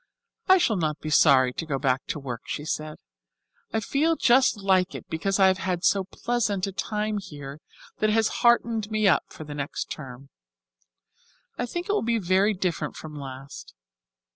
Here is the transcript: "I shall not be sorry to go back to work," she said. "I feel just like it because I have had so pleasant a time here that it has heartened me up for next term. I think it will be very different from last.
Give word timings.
"I 0.47 0.57
shall 0.57 0.77
not 0.77 0.97
be 0.99 1.11
sorry 1.11 1.53
to 1.53 1.63
go 1.67 1.77
back 1.77 2.07
to 2.07 2.17
work," 2.17 2.41
she 2.47 2.65
said. 2.65 2.97
"I 3.71 3.79
feel 3.79 4.15
just 4.15 4.57
like 4.59 4.95
it 4.95 5.07
because 5.11 5.39
I 5.39 5.45
have 5.45 5.59
had 5.59 5.83
so 5.83 6.05
pleasant 6.05 6.65
a 6.65 6.71
time 6.71 7.19
here 7.19 7.59
that 7.99 8.09
it 8.09 8.13
has 8.13 8.29
heartened 8.41 8.89
me 8.89 9.07
up 9.07 9.25
for 9.29 9.43
next 9.43 9.91
term. 9.91 10.29
I 11.55 11.67
think 11.67 11.87
it 11.87 11.91
will 11.91 12.01
be 12.01 12.17
very 12.17 12.55
different 12.55 12.95
from 12.95 13.13
last. 13.13 13.75